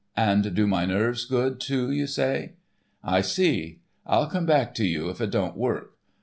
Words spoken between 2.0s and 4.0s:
say? I see.